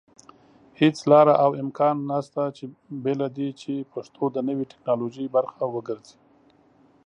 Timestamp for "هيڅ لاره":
0.79-1.33